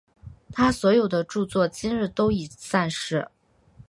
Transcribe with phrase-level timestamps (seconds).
[0.51, 3.27] 他所有的着作今日都已散失。